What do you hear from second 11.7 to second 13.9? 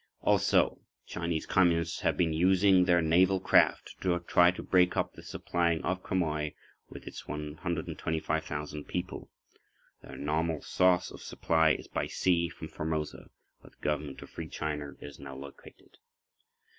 is by sea from Formosa, where the